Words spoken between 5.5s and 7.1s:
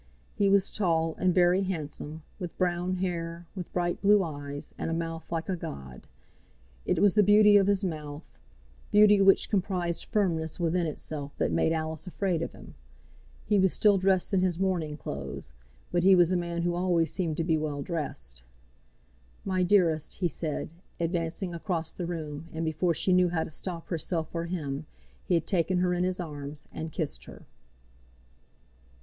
god. It